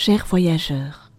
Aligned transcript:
Chers 0.00 0.26
voyageurs, 0.26 1.10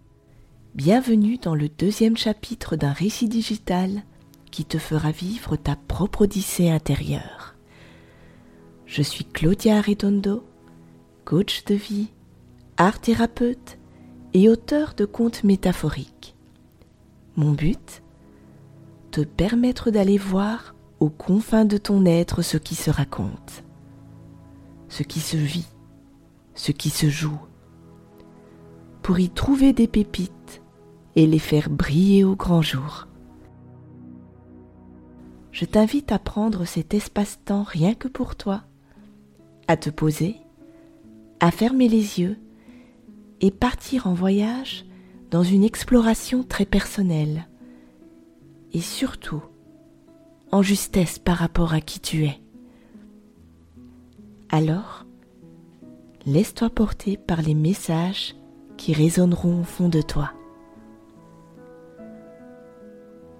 bienvenue 0.74 1.36
dans 1.36 1.54
le 1.54 1.68
deuxième 1.68 2.16
chapitre 2.16 2.76
d'un 2.76 2.94
récit 2.94 3.28
digital 3.28 4.04
qui 4.50 4.64
te 4.64 4.78
fera 4.78 5.10
vivre 5.10 5.56
ta 5.56 5.76
propre 5.76 6.22
odyssée 6.22 6.70
intérieure. 6.70 7.56
Je 8.86 9.02
suis 9.02 9.26
Claudia 9.26 9.82
Redondo, 9.82 10.46
coach 11.26 11.66
de 11.66 11.74
vie, 11.74 12.08
art 12.78 13.00
thérapeute 13.00 13.76
et 14.32 14.48
auteur 14.48 14.94
de 14.94 15.04
contes 15.04 15.44
métaphoriques. 15.44 16.34
Mon 17.36 17.52
but 17.52 18.02
Te 19.10 19.20
permettre 19.20 19.90
d'aller 19.90 20.16
voir 20.16 20.74
aux 21.00 21.10
confins 21.10 21.66
de 21.66 21.76
ton 21.76 22.06
être 22.06 22.40
ce 22.40 22.56
qui 22.56 22.76
se 22.76 22.90
raconte, 22.90 23.62
ce 24.88 25.02
qui 25.02 25.20
se 25.20 25.36
vit, 25.36 25.68
ce 26.54 26.72
qui 26.72 26.88
se 26.88 27.10
joue 27.10 27.40
pour 29.02 29.18
y 29.18 29.30
trouver 29.30 29.72
des 29.72 29.86
pépites 29.86 30.62
et 31.16 31.26
les 31.26 31.38
faire 31.38 31.70
briller 31.70 32.24
au 32.24 32.36
grand 32.36 32.62
jour. 32.62 33.06
Je 35.52 35.64
t'invite 35.64 36.12
à 36.12 36.18
prendre 36.18 36.64
cet 36.64 36.94
espace-temps 36.94 37.64
rien 37.64 37.94
que 37.94 38.08
pour 38.08 38.36
toi, 38.36 38.62
à 39.66 39.76
te 39.76 39.90
poser, 39.90 40.36
à 41.40 41.50
fermer 41.50 41.88
les 41.88 42.20
yeux 42.20 42.38
et 43.40 43.50
partir 43.50 44.06
en 44.06 44.14
voyage 44.14 44.86
dans 45.30 45.42
une 45.42 45.64
exploration 45.64 46.44
très 46.44 46.66
personnelle 46.66 47.48
et 48.72 48.80
surtout 48.80 49.42
en 50.52 50.62
justesse 50.62 51.18
par 51.18 51.36
rapport 51.36 51.72
à 51.72 51.80
qui 51.80 52.00
tu 52.00 52.24
es. 52.24 52.40
Alors, 54.50 55.06
laisse-toi 56.26 56.70
porter 56.70 57.16
par 57.16 57.42
les 57.42 57.54
messages 57.54 58.34
qui 58.80 58.94
résonneront 58.94 59.60
au 59.60 59.62
fond 59.62 59.90
de 59.90 60.00
toi. 60.00 60.32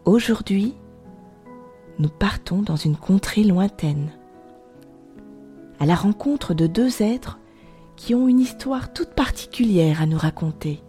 Aujourd'hui, 0.04 0.74
nous 1.98 2.10
partons 2.10 2.60
dans 2.60 2.76
une 2.76 2.96
contrée 2.96 3.42
lointaine, 3.42 4.10
à 5.78 5.86
la 5.86 5.94
rencontre 5.94 6.52
de 6.52 6.66
deux 6.66 7.02
êtres 7.02 7.38
qui 7.96 8.14
ont 8.14 8.28
une 8.28 8.38
histoire 8.38 8.92
toute 8.92 9.14
particulière 9.14 10.02
à 10.02 10.06
nous 10.06 10.18
raconter. 10.18 10.82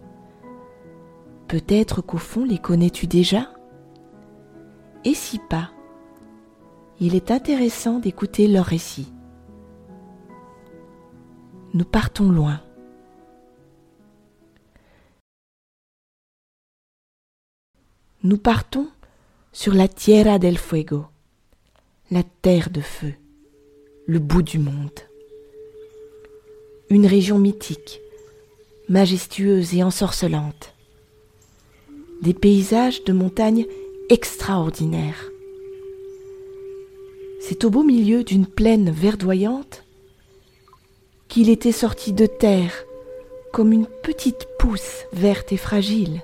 Peut-être 1.48 2.02
qu'au 2.02 2.18
fond 2.18 2.44
les 2.44 2.58
connais-tu 2.58 3.08
déjà? 3.08 3.54
Et 5.06 5.14
si 5.14 5.40
pas, 5.50 5.70
il 7.00 7.16
est 7.16 7.32
intéressant 7.32 8.00
d'écouter 8.00 8.50
leur 8.50 8.66
récit. 8.66 9.14
Nous 11.74 11.86
partons 11.86 12.30
loin 12.30 12.60
nous 18.24 18.38
partons 18.38 18.88
sur 19.52 19.74
la 19.74 19.88
Tierra 19.88 20.38
del 20.38 20.58
Fuego, 20.58 21.06
la 22.12 22.22
terre 22.44 22.70
de 22.70 22.82
feu, 22.82 23.14
le 24.06 24.20
bout 24.20 24.44
du 24.44 24.60
monde. 24.60 25.00
Une 26.92 27.08
région 27.08 27.40
mythique, 27.40 28.00
majestueuse 28.90 29.74
et 29.74 29.82
ensorcelante. 29.82 30.76
Des 32.22 32.36
paysages 32.36 33.04
de 33.06 33.14
montagnes 33.14 33.66
extraordinaires. 34.10 35.32
C'est 37.40 37.64
au 37.64 37.72
beau 37.72 37.82
milieu 37.82 38.24
d'une 38.24 38.46
plaine 38.46 38.92
verdoyante 38.92 39.84
qu'il 41.28 41.50
était 41.50 41.72
sorti 41.72 42.14
de 42.14 42.28
terre 42.28 42.84
comme 43.52 43.74
une 43.74 43.88
petite 44.04 44.48
pousse 44.60 45.06
verte 45.12 45.52
et 45.54 45.58
fragile 45.58 46.22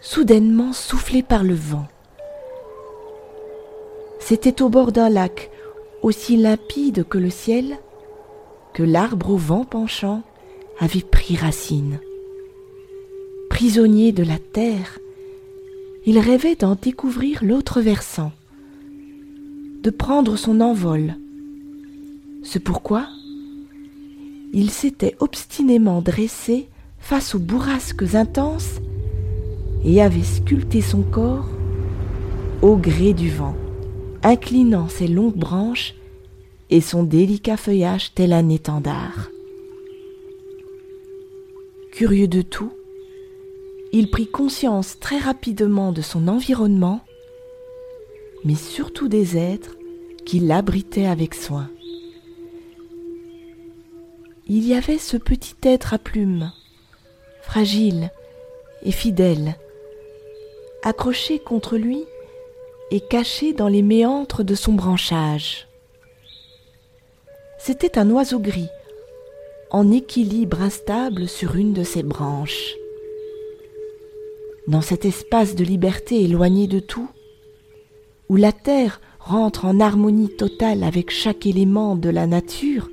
soudainement 0.00 0.72
soufflé 0.72 1.22
par 1.22 1.44
le 1.44 1.54
vent. 1.54 1.86
C'était 4.20 4.62
au 4.62 4.68
bord 4.68 4.92
d'un 4.92 5.08
lac 5.08 5.50
aussi 6.02 6.36
limpide 6.36 7.04
que 7.08 7.18
le 7.18 7.30
ciel 7.30 7.78
que 8.74 8.82
l'arbre 8.82 9.30
au 9.30 9.36
vent 9.36 9.64
penchant 9.64 10.22
avait 10.78 11.02
pris 11.02 11.36
racine. 11.36 11.98
Prisonnier 13.50 14.12
de 14.12 14.22
la 14.22 14.38
terre, 14.38 14.98
il 16.06 16.18
rêvait 16.18 16.54
d'en 16.54 16.76
découvrir 16.76 17.42
l'autre 17.42 17.80
versant, 17.80 18.30
de 19.82 19.90
prendre 19.90 20.36
son 20.36 20.60
envol. 20.60 21.16
C'est 22.44 22.60
pourquoi 22.60 23.08
il 24.52 24.70
s'était 24.70 25.16
obstinément 25.18 26.00
dressé 26.00 26.68
face 26.98 27.34
aux 27.34 27.38
bourrasques 27.38 28.14
intenses 28.14 28.80
et 29.84 30.02
avait 30.02 30.22
sculpté 30.22 30.80
son 30.80 31.02
corps 31.02 31.48
au 32.62 32.76
gré 32.76 33.12
du 33.12 33.30
vent, 33.30 33.54
inclinant 34.22 34.88
ses 34.88 35.06
longues 35.06 35.36
branches 35.36 35.94
et 36.70 36.80
son 36.80 37.02
délicat 37.02 37.56
feuillage 37.56 38.12
tel 38.14 38.32
un 38.32 38.48
étendard. 38.48 39.30
Curieux 41.92 42.28
de 42.28 42.42
tout, 42.42 42.72
il 43.92 44.10
prit 44.10 44.28
conscience 44.28 44.98
très 45.00 45.18
rapidement 45.18 45.92
de 45.92 46.02
son 46.02 46.28
environnement, 46.28 47.00
mais 48.44 48.54
surtout 48.54 49.08
des 49.08 49.36
êtres 49.36 49.76
qui 50.24 50.40
l'abritaient 50.40 51.06
avec 51.06 51.34
soin. 51.34 51.70
Il 54.46 54.66
y 54.66 54.74
avait 54.74 54.98
ce 54.98 55.16
petit 55.16 55.54
être 55.62 55.94
à 55.94 55.98
plumes, 55.98 56.52
fragile 57.42 58.10
et 58.82 58.92
fidèle, 58.92 59.56
accroché 60.82 61.38
contre 61.38 61.76
lui 61.76 62.04
et 62.90 63.00
caché 63.00 63.52
dans 63.52 63.68
les 63.68 63.82
méandres 63.82 64.44
de 64.44 64.54
son 64.54 64.72
branchage. 64.72 65.68
C'était 67.58 67.98
un 67.98 68.10
oiseau 68.10 68.38
gris, 68.38 68.68
en 69.70 69.90
équilibre 69.90 70.62
instable 70.62 71.28
sur 71.28 71.56
une 71.56 71.72
de 71.72 71.82
ses 71.82 72.02
branches. 72.02 72.76
Dans 74.68 74.80
cet 74.80 75.04
espace 75.04 75.54
de 75.54 75.64
liberté 75.64 76.22
éloigné 76.22 76.66
de 76.66 76.78
tout, 76.78 77.08
où 78.28 78.36
la 78.36 78.52
terre 78.52 79.00
rentre 79.18 79.64
en 79.64 79.80
harmonie 79.80 80.34
totale 80.34 80.84
avec 80.84 81.10
chaque 81.10 81.46
élément 81.46 81.96
de 81.96 82.10
la 82.10 82.26
nature, 82.26 82.88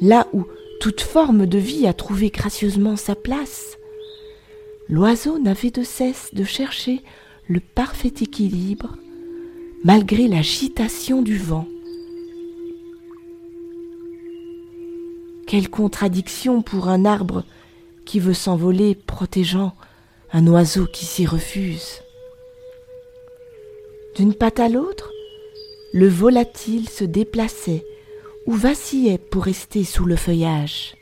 là 0.00 0.28
où 0.32 0.44
toute 0.80 1.00
forme 1.00 1.46
de 1.46 1.58
vie 1.58 1.86
a 1.86 1.94
trouvé 1.94 2.30
gracieusement 2.30 2.96
sa 2.96 3.14
place, 3.14 3.78
l'oiseau 4.88 5.38
n'avait 5.38 5.70
de 5.70 5.82
cesse 5.82 6.30
de 6.32 6.44
chercher 6.44 7.02
le 7.48 7.60
parfait 7.60 8.12
équilibre 8.20 8.96
malgré 9.84 10.28
l'agitation 10.28 11.22
du 11.22 11.36
vent. 11.36 11.68
Quelle 15.46 15.68
contradiction 15.68 16.62
pour 16.62 16.88
un 16.88 17.04
arbre 17.04 17.44
qui 18.04 18.18
veut 18.18 18.34
s'envoler 18.34 18.94
protégeant 18.94 19.74
un 20.32 20.48
oiseau 20.48 20.86
qui 20.86 21.04
s'y 21.04 21.26
refuse. 21.26 22.02
D'une 24.16 24.34
patte 24.34 24.58
à 24.58 24.68
l'autre, 24.68 25.12
le 25.92 26.08
volatile 26.08 26.88
se 26.88 27.04
déplaçait 27.04 27.84
ou 28.46 28.52
vacillait 28.52 29.18
pour 29.18 29.44
rester 29.44 29.84
sous 29.84 30.06
le 30.06 30.16
feuillage. 30.16 30.96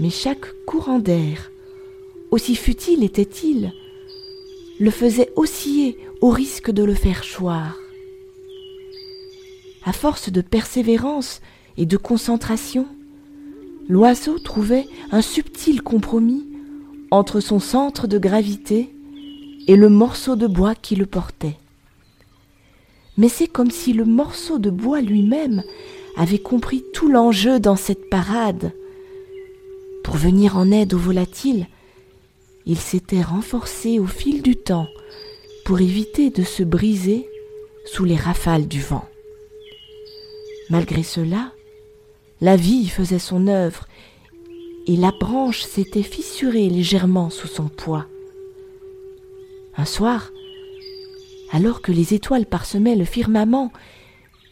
Mais 0.00 0.10
chaque 0.10 0.46
courant 0.66 0.98
d'air 0.98 1.51
aussi 2.32 2.56
futile 2.56 3.04
était-il, 3.04 3.72
le 4.80 4.90
faisait 4.90 5.30
osciller 5.36 5.98
au 6.22 6.30
risque 6.30 6.70
de 6.70 6.82
le 6.82 6.94
faire 6.94 7.22
choir. 7.22 7.78
À 9.84 9.92
force 9.92 10.32
de 10.32 10.40
persévérance 10.40 11.42
et 11.76 11.84
de 11.84 11.96
concentration, 11.98 12.86
l'oiseau 13.88 14.38
trouvait 14.38 14.88
un 15.10 15.20
subtil 15.20 15.82
compromis 15.82 16.46
entre 17.10 17.40
son 17.40 17.60
centre 17.60 18.06
de 18.06 18.18
gravité 18.18 18.94
et 19.68 19.76
le 19.76 19.90
morceau 19.90 20.34
de 20.34 20.46
bois 20.46 20.74
qui 20.74 20.96
le 20.96 21.06
portait. 21.06 21.58
Mais 23.18 23.28
c'est 23.28 23.46
comme 23.46 23.70
si 23.70 23.92
le 23.92 24.06
morceau 24.06 24.58
de 24.58 24.70
bois 24.70 25.02
lui-même 25.02 25.62
avait 26.16 26.38
compris 26.38 26.82
tout 26.94 27.08
l'enjeu 27.08 27.60
dans 27.60 27.76
cette 27.76 28.08
parade. 28.08 28.72
Pour 30.02 30.16
venir 30.16 30.56
en 30.56 30.70
aide 30.70 30.94
au 30.94 30.98
volatile, 30.98 31.66
il 32.66 32.78
s'était 32.78 33.22
renforcé 33.22 33.98
au 33.98 34.06
fil 34.06 34.42
du 34.42 34.56
temps 34.56 34.88
pour 35.64 35.80
éviter 35.80 36.30
de 36.30 36.42
se 36.42 36.62
briser 36.62 37.28
sous 37.84 38.04
les 38.04 38.16
rafales 38.16 38.68
du 38.68 38.80
vent. 38.80 39.04
Malgré 40.70 41.02
cela, 41.02 41.52
la 42.40 42.56
vie 42.56 42.88
faisait 42.88 43.18
son 43.18 43.46
œuvre 43.46 43.86
et 44.86 44.96
la 44.96 45.12
branche 45.12 45.62
s'était 45.62 46.02
fissurée 46.02 46.68
légèrement 46.68 47.30
sous 47.30 47.46
son 47.46 47.68
poids. 47.68 48.06
Un 49.76 49.84
soir, 49.84 50.32
alors 51.50 51.82
que 51.82 51.92
les 51.92 52.14
étoiles 52.14 52.46
parsemaient 52.46 52.96
le 52.96 53.04
firmament 53.04 53.72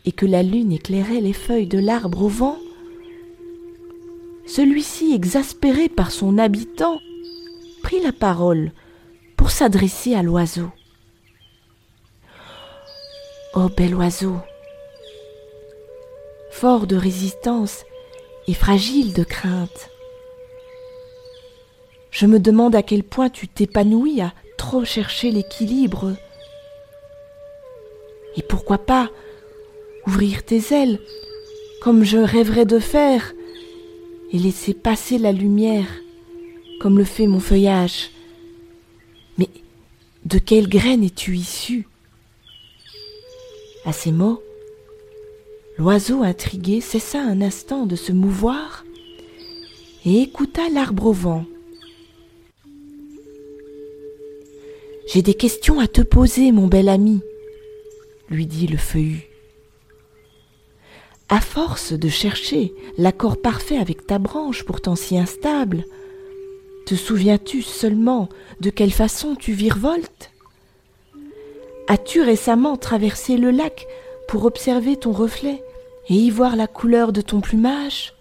et 0.04 0.12
que 0.12 0.26
la 0.26 0.42
lune 0.42 0.72
éclairait 0.72 1.20
les 1.20 1.32
feuilles 1.32 1.66
de 1.66 1.78
l'arbre 1.78 2.22
au 2.22 2.28
vent, 2.28 2.58
celui-ci, 4.46 5.12
exaspéré 5.14 5.88
par 5.88 6.10
son 6.10 6.36
habitant, 6.38 6.98
la 7.98 8.12
parole 8.12 8.70
pour 9.37 9.50
s'adresser 9.50 10.14
à 10.14 10.22
l'oiseau. 10.22 10.70
Ô 13.54 13.69
bel 13.69 13.94
oiseau, 13.96 14.37
fort 16.52 16.87
de 16.87 16.94
résistance 16.94 17.84
et 18.46 18.54
fragile 18.54 19.12
de 19.12 19.25
crainte, 19.25 19.90
je 22.12 22.26
me 22.26 22.38
demande 22.38 22.76
à 22.76 22.82
quel 22.82 23.02
point 23.02 23.28
tu 23.28 23.48
t'épanouis 23.48 24.20
à 24.20 24.32
trop 24.56 24.84
chercher 24.84 25.31
l'équilibre. 25.32 26.14
Et 28.36 28.43
pourquoi 28.43 28.78
pas 28.78 29.10
ouvrir 30.06 30.44
tes 30.44 30.62
ailes 30.72 31.00
comme 31.82 32.04
je 32.04 32.19
rêverais 32.19 32.66
de 32.66 32.78
faire 32.78 33.32
et 34.32 34.38
laisser 34.38 34.75
passer 34.75 35.19
la 35.19 35.32
lumière 35.32 35.86
comme 36.81 36.99
le 36.99 37.05
fait 37.05 37.29
mon 37.29 37.38
feuillage. 37.38 38.11
Mais 39.38 39.49
de 40.25 40.38
quelle 40.38 40.69
graine 40.69 41.05
es-tu 41.05 41.37
issu 41.37 41.87
À 43.85 43.93
ces 43.93 44.11
mots, 44.11 44.43
l'oiseau 45.79 46.23
intrigué 46.25 46.81
cessa 46.81 47.21
un 47.21 47.43
instant 47.43 47.87
de 47.87 47.94
se 47.97 48.11
mouvoir 48.11 48.85
et 50.05 50.23
écouta 50.23 50.62
l'arbre 50.71 51.06
au 51.06 51.12
vent. 51.12 51.44
J'ai 55.12 55.23
des 55.23 55.35
questions 55.35 55.81
à 55.81 55.87
te 55.87 56.00
poser, 56.00 56.50
mon 56.50 56.67
bel 56.67 56.88
ami, 56.88 57.21
lui 58.31 58.47
dit 58.47 58.67
le 58.67 58.79
feuillu. 58.79 59.27
À 61.29 61.41
force 61.41 61.93
de 61.93 62.09
chercher 62.09 62.73
l'accord 62.97 63.41
parfait 63.41 63.77
avec 63.77 64.06
ta 64.06 64.19
branche 64.19 64.65
pourtant 64.65 64.97
si 64.97 65.19
instable, 65.19 65.85
te 66.90 66.96
souviens-tu 66.96 67.62
seulement 67.62 68.28
de 68.60 68.69
quelle 68.69 68.90
façon 68.90 69.37
tu 69.37 69.52
virevoltes? 69.52 70.32
As-tu 71.87 72.20
récemment 72.20 72.76
traversé 72.76 73.37
le 73.37 73.52
lac 73.52 73.87
pour 74.26 74.44
observer 74.44 74.96
ton 74.96 75.12
reflet 75.12 75.62
et 76.08 76.14
y 76.14 76.31
voir 76.31 76.56
la 76.56 76.66
couleur 76.66 77.12
de 77.12 77.20
ton 77.20 77.40
plumage? 77.40 78.12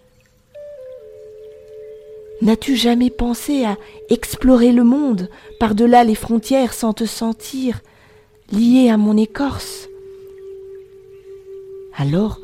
N'as-tu 2.42 2.76
jamais 2.76 3.10
pensé 3.10 3.64
à 3.64 3.76
explorer 4.08 4.70
le 4.70 4.84
monde 4.84 5.28
par-delà 5.58 6.04
les 6.04 6.14
frontières 6.14 6.72
sans 6.72 6.92
te 6.92 7.06
sentir 7.06 7.80
lié 8.52 8.88
à 8.88 8.96
mon 8.96 9.16
écorce? 9.16 9.88
Alors, 11.96 12.38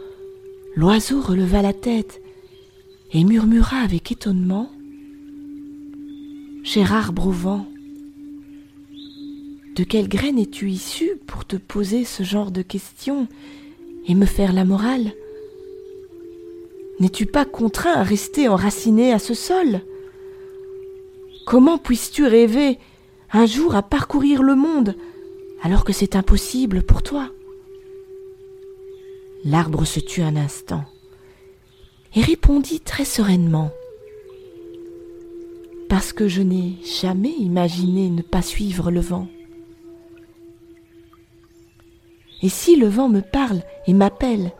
l'oiseau 0.74 1.20
releva 1.20 1.62
la 1.62 1.72
tête 1.72 2.20
et 3.12 3.22
murmura 3.22 3.76
avec 3.76 4.10
étonnement 4.10 4.72
Au 6.68 7.30
vent, 7.30 7.64
de 9.76 9.84
quelle 9.84 10.08
graine 10.08 10.38
es-tu 10.38 10.68
issu 10.68 11.12
pour 11.26 11.44
te 11.44 11.56
poser 11.56 12.04
ce 12.04 12.24
genre 12.24 12.50
de 12.50 12.60
questions 12.62 13.28
et 14.06 14.14
me 14.14 14.26
faire 14.26 14.52
la 14.52 14.64
morale? 14.64 15.12
N'es-tu 16.98 17.24
pas 17.24 17.44
contraint 17.44 17.94
à 17.94 18.02
rester 18.02 18.48
enraciné 18.48 19.12
à 19.12 19.18
ce 19.18 19.32
sol? 19.32 19.80
Comment 21.46 21.78
puisses-tu 21.78 22.26
rêver 22.26 22.78
un 23.32 23.46
jour 23.46 23.76
à 23.76 23.82
parcourir 23.82 24.42
le 24.42 24.56
monde 24.56 24.96
alors 25.62 25.84
que 25.84 25.92
c'est 25.92 26.16
impossible 26.16 26.82
pour 26.82 27.02
toi? 27.02 27.30
L'arbre 29.44 29.84
se 29.84 30.00
tut 30.00 30.22
un 30.22 30.36
instant 30.36 30.84
et 32.14 32.22
répondit 32.22 32.80
très 32.80 33.04
sereinement 33.04 33.70
Parce 35.88 36.12
que 36.12 36.28
je 36.28 36.42
n'ai 36.42 36.74
jamais 37.00 37.32
imaginé 37.38 38.10
ne 38.10 38.22
pas 38.22 38.42
suivre 38.42 38.90
le 38.90 39.00
vent. 39.00 39.28
Et 42.42 42.48
si 42.48 42.76
le 42.76 42.88
vent 42.88 43.08
me 43.08 43.20
parle 43.20 43.62
et 43.86 43.92
m'appelle, 43.92 44.52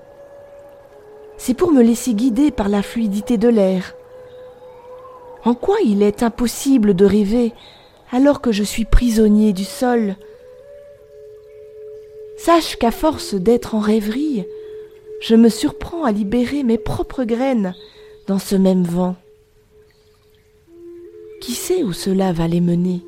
c'est 1.37 1.55
pour 1.55 1.73
me 1.73 1.83
laisser 1.83 2.15
guider 2.15 2.51
par 2.51 2.69
la 2.69 2.83
fluidité 2.83 3.37
de 3.39 3.49
l'air. 3.49 3.95
En 5.45 5.55
quoi 5.55 5.77
il 5.85 6.03
est 6.03 6.23
impossible 6.23 6.95
de 6.95 7.05
rêver 7.05 7.53
alors 8.11 8.41
que 8.41 8.53
je 8.53 8.63
suis 8.63 8.85
prisonnier 8.85 9.53
du 9.53 9.65
sol? 9.65 10.17
Sache 12.39 12.77
qu'à 12.77 12.91
force 12.91 13.35
d'être 13.35 13.75
en 13.75 13.81
rêverie, 13.81 14.45
je 15.21 15.35
me 15.35 15.49
surprends 15.49 16.05
à 16.05 16.13
libérer 16.13 16.63
mes 16.63 16.79
propres 16.79 17.25
graines 17.25 17.75
dans 18.27 18.39
ce 18.39 18.57
même 18.57 18.85
vent. 18.85 19.17
Qui 21.41 21.53
sait 21.53 21.83
où 21.83 21.93
cela 21.93 22.33
va 22.33 22.49
les 22.49 22.61
mener? 22.61 23.03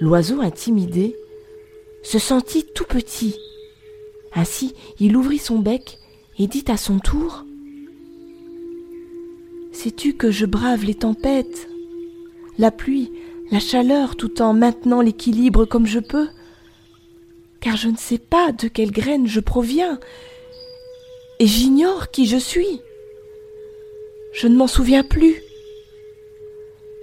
L'oiseau 0.00 0.40
intimidé 0.40 1.16
se 2.02 2.18
sentit 2.18 2.64
tout 2.74 2.84
petit 2.84 3.36
ainsi, 4.34 4.74
il 4.98 5.16
ouvrit 5.16 5.38
son 5.38 5.58
bec 5.58 5.98
et 6.38 6.46
dit 6.46 6.64
à 6.68 6.76
son 6.76 6.98
tour 6.98 7.44
Sais-tu 9.72 10.14
que 10.14 10.30
je 10.30 10.46
brave 10.46 10.84
les 10.84 10.94
tempêtes, 10.94 11.68
la 12.58 12.70
pluie, 12.70 13.12
la 13.50 13.60
chaleur, 13.60 14.16
tout 14.16 14.42
en 14.42 14.52
maintenant 14.52 15.00
l'équilibre 15.00 15.64
comme 15.64 15.86
je 15.86 16.00
peux? 16.00 16.28
Car 17.60 17.76
je 17.76 17.88
ne 17.88 17.96
sais 17.96 18.18
pas 18.18 18.52
de 18.52 18.68
quelle 18.68 18.92
graine 18.92 19.26
je 19.26 19.40
proviens, 19.40 19.98
et 21.40 21.46
j'ignore 21.46 22.10
qui 22.10 22.26
je 22.26 22.36
suis. 22.36 22.80
Je 24.32 24.48
ne 24.48 24.56
m'en 24.56 24.66
souviens 24.66 25.02
plus. 25.02 25.36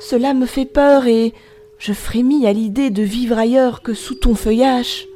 Cela 0.02 0.34
me 0.34 0.48
fait 0.48 0.66
peur 0.66 1.06
et 1.06 1.32
je 1.78 1.94
frémis 1.94 2.48
à 2.48 2.54
l'idée 2.54 2.90
de 2.90 3.04
vivre 3.04 3.38
ailleurs 3.38 3.84
que 3.84 3.94
sous 3.94 4.16
ton 4.16 4.34
feuillage. 4.34 5.08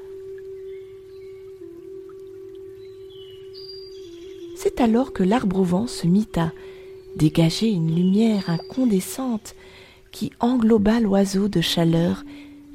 C'est 4.55 4.79
alors 4.79 5.11
que 5.11 5.23
l'arbre 5.23 5.59
au 5.59 5.63
vent 5.63 5.87
se 5.87 6.05
mit 6.05 6.27
à 6.37 6.51
dégager 7.15 7.67
une 7.67 7.95
lumière 7.95 8.49
incandescente 8.49 9.55
qui 10.11 10.31
engloba 10.39 10.99
l'oiseau 10.99 11.47
de 11.47 11.61
chaleur 11.61 12.23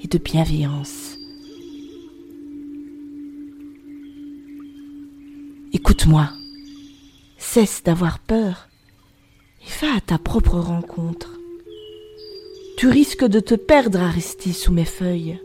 et 0.02 0.08
de 0.08 0.18
bienveillance. 0.18 1.16
Écoute-moi, 5.72 6.28
cesse 7.38 7.84
d'avoir 7.84 8.18
peur 8.18 8.68
et 9.62 9.86
va 9.86 9.96
à 9.96 10.00
ta 10.00 10.18
propre 10.18 10.58
rencontre. 10.58 11.29
Tu 12.80 12.88
risques 12.88 13.26
de 13.26 13.40
te 13.40 13.54
perdre 13.54 14.00
à 14.00 14.08
rester 14.08 14.54
sous 14.54 14.72
mes 14.72 14.86
feuilles. 14.86 15.38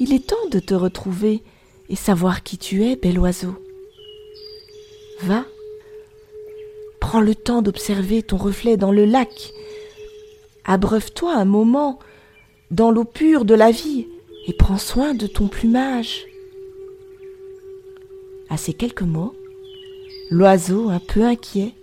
Il 0.00 0.12
est 0.12 0.26
temps 0.26 0.48
de 0.50 0.58
te 0.58 0.74
retrouver 0.74 1.44
et 1.88 1.94
savoir 1.94 2.42
qui 2.42 2.58
tu 2.58 2.82
es, 2.82 2.96
bel 2.96 3.20
oiseau. 3.20 3.54
Va. 5.22 5.44
Prends 7.00 7.20
le 7.20 7.36
temps 7.36 7.62
d'observer 7.62 8.24
ton 8.24 8.36
reflet 8.36 8.76
dans 8.76 8.90
le 8.90 9.04
lac. 9.04 9.52
Abreuve-toi 10.64 11.32
un 11.32 11.44
moment 11.44 12.00
dans 12.72 12.90
l'eau 12.90 13.04
pure 13.04 13.44
de 13.44 13.54
la 13.54 13.70
vie 13.70 14.08
et 14.48 14.52
prends 14.54 14.76
soin 14.76 15.14
de 15.14 15.28
ton 15.28 15.46
plumage. 15.46 16.26
À 18.50 18.56
ces 18.56 18.72
quelques 18.72 19.02
mots, 19.02 19.36
l'oiseau, 20.30 20.88
un 20.88 20.98
peu 20.98 21.22
inquiet, 21.22 21.74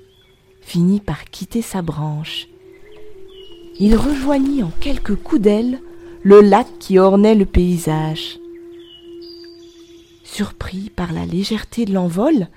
finit 0.60 1.00
par 1.00 1.24
quitter 1.24 1.62
sa 1.62 1.82
branche. 1.82 2.50
Il 3.78 3.98
rejoignit 3.98 4.64
en 4.64 4.72
quelques 4.80 5.16
coups 5.16 5.42
d'aile 5.42 5.80
le 6.24 6.40
lac 6.40 6.68
qui 6.80 6.98
ornait 6.98 7.36
le 7.36 7.46
paysage. 7.46 8.40
Surpris 10.24 10.90
par 10.96 11.12
la 11.12 11.26
légèreté 11.26 11.86
de 11.86 11.94
l'envol, 11.94 12.48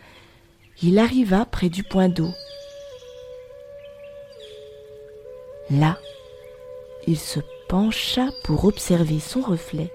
il 0.80 0.98
arriva 0.98 1.44
près 1.44 1.68
du 1.68 1.82
point 1.82 2.08
d'eau. 2.08 2.30
Là, 5.70 5.98
il 7.08 7.18
se 7.18 7.40
pencha 7.68 8.28
pour 8.44 8.64
observer 8.64 9.18
son 9.18 9.40
reflet 9.40 9.92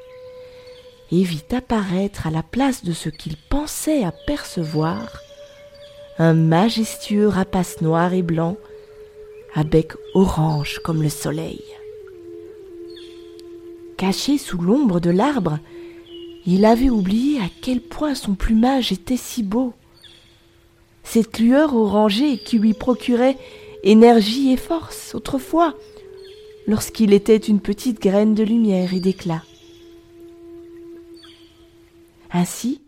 et 1.11 1.23
vit 1.23 1.45
apparaître 1.51 2.27
à 2.27 2.31
la 2.31 2.43
place 2.43 2.83
de 2.83 2.91
ce 2.91 3.09
qu'il 3.09 3.37
pensait 3.37 4.03
apercevoir 4.03 5.21
un 6.19 6.33
majestueux 6.33 7.27
rapace 7.27 7.81
noir 7.81 8.13
et 8.13 8.21
blanc 8.21 8.57
à 9.55 9.63
bec 9.63 9.93
orange 10.13 10.79
comme 10.83 11.03
le 11.03 11.09
soleil. 11.09 11.61
Caché 13.97 14.37
sous 14.37 14.57
l'ombre 14.57 14.99
de 14.99 15.09
l'arbre, 15.09 15.59
il 16.45 16.65
avait 16.65 16.89
oublié 16.89 17.39
à 17.39 17.49
quel 17.61 17.81
point 17.81 18.15
son 18.15 18.35
plumage 18.35 18.91
était 18.91 19.17
si 19.17 19.43
beau 19.43 19.73
cette 21.03 21.39
lueur 21.39 21.75
orangée 21.75 22.37
qui 22.37 22.57
lui 22.57 22.73
procurait 22.73 23.37
énergie 23.83 24.51
et 24.51 24.57
force 24.57 25.13
autrefois, 25.13 25.75
lorsqu'il 26.65 27.13
était 27.13 27.37
une 27.37 27.59
petite 27.59 28.01
graine 28.01 28.33
de 28.33 28.43
lumière 28.43 28.93
et 28.93 28.99
d'éclat. 28.99 29.43
Ainsi, 32.31 32.81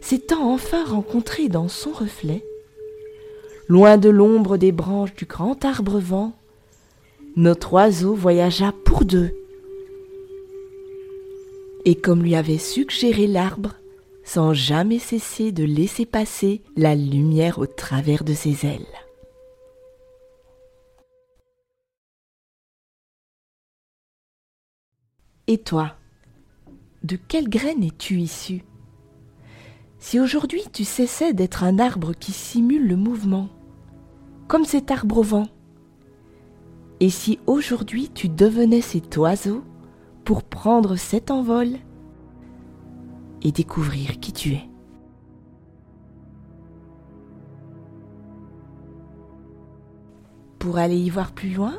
s'étant 0.00 0.52
enfin 0.52 0.84
rencontré 0.84 1.48
dans 1.48 1.68
son 1.68 1.90
reflet, 1.90 2.44
loin 3.68 3.96
de 3.96 4.08
l'ombre 4.08 4.56
des 4.56 4.72
branches 4.72 5.14
du 5.14 5.24
grand 5.24 5.64
arbre 5.64 5.98
vent, 5.98 6.32
notre 7.36 7.72
oiseau 7.72 8.14
voyagea 8.14 8.72
pour 8.84 9.04
deux. 9.04 9.30
Et 11.84 11.94
comme 11.94 12.22
lui 12.22 12.34
avait 12.34 12.58
suggéré 12.58 13.26
l'arbre, 13.26 13.74
sans 14.22 14.54
jamais 14.54 14.98
cesser 14.98 15.52
de 15.52 15.64
laisser 15.64 16.06
passer 16.06 16.62
la 16.76 16.94
lumière 16.94 17.58
au 17.58 17.66
travers 17.66 18.24
de 18.24 18.32
ses 18.32 18.66
ailes. 18.66 18.86
Et 25.46 25.58
toi, 25.58 25.94
de 27.02 27.16
quelle 27.16 27.50
graine 27.50 27.82
es-tu 27.82 28.18
issu 28.18 28.64
Si 30.06 30.20
aujourd'hui 30.20 30.60
tu 30.70 30.84
cessais 30.84 31.32
d'être 31.32 31.64
un 31.64 31.78
arbre 31.78 32.12
qui 32.12 32.32
simule 32.32 32.86
le 32.86 32.94
mouvement, 32.94 33.48
comme 34.48 34.66
cet 34.66 34.90
arbre 34.90 35.16
au 35.16 35.22
vent, 35.22 35.46
et 37.00 37.08
si 37.08 37.38
aujourd'hui 37.46 38.10
tu 38.10 38.28
devenais 38.28 38.82
cet 38.82 39.16
oiseau 39.16 39.64
pour 40.26 40.42
prendre 40.42 40.96
cet 40.96 41.30
envol 41.30 41.68
et 43.40 43.50
découvrir 43.50 44.20
qui 44.20 44.34
tu 44.34 44.52
es 44.52 44.68
Pour 50.58 50.76
aller 50.76 50.98
y 50.98 51.08
voir 51.08 51.32
plus 51.32 51.54
loin, 51.54 51.78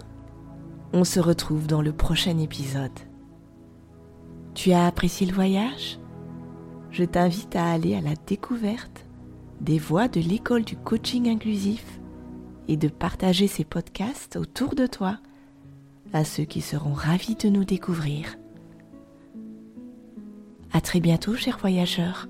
on 0.94 1.04
se 1.04 1.20
retrouve 1.20 1.68
dans 1.68 1.84
le 1.84 1.94
prochain 1.94 2.40
épisode. 2.40 3.00
Tu 4.56 4.72
as 4.72 4.88
apprécié 4.88 5.28
le 5.28 5.34
voyage? 5.34 6.00
Je 6.96 7.04
t'invite 7.04 7.58
à 7.58 7.72
aller 7.72 7.94
à 7.94 8.00
la 8.00 8.14
découverte 8.26 9.06
des 9.60 9.80
voies 9.80 10.08
de 10.08 10.22
l'école 10.22 10.64
du 10.64 10.78
coaching 10.78 11.28
inclusif 11.28 11.84
et 12.70 12.78
de 12.78 12.88
partager 12.88 13.48
ces 13.48 13.66
podcasts 13.66 14.38
autour 14.38 14.76
de 14.76 14.88
toi 14.88 15.18
à 16.14 16.24
ceux 16.24 16.46
qui 16.46 16.62
seront 16.62 16.94
ravis 16.94 17.36
de 17.36 17.50
nous 17.50 17.66
découvrir. 17.66 18.38
À 20.72 20.80
très 20.80 21.02
bientôt, 21.02 21.36
chers 21.36 21.58
voyageurs. 21.58 22.30